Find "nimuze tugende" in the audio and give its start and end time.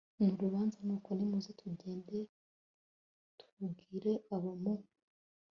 1.17-2.17